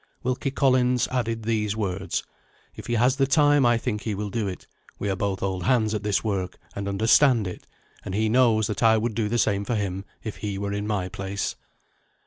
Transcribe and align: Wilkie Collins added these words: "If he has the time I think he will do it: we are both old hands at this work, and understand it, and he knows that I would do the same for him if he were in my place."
Wilkie 0.23 0.49
Collins 0.49 1.07
added 1.09 1.43
these 1.43 1.77
words: 1.77 2.23
"If 2.73 2.87
he 2.87 2.95
has 2.95 3.17
the 3.17 3.27
time 3.27 3.67
I 3.67 3.77
think 3.77 4.01
he 4.01 4.15
will 4.15 4.31
do 4.31 4.47
it: 4.47 4.65
we 4.97 5.11
are 5.11 5.15
both 5.15 5.43
old 5.43 5.65
hands 5.65 5.93
at 5.93 6.01
this 6.01 6.23
work, 6.23 6.57
and 6.75 6.87
understand 6.87 7.45
it, 7.45 7.67
and 8.03 8.15
he 8.15 8.27
knows 8.27 8.65
that 8.65 8.81
I 8.81 8.97
would 8.97 9.13
do 9.13 9.29
the 9.29 9.37
same 9.37 9.63
for 9.63 9.75
him 9.75 10.03
if 10.23 10.37
he 10.37 10.57
were 10.57 10.73
in 10.73 10.87
my 10.87 11.07
place." 11.07 11.55